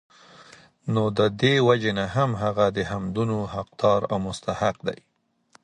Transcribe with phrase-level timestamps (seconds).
[0.93, 4.99] نو د دي وجي نه هم هغه د حمدونو حقدار او مستحق دی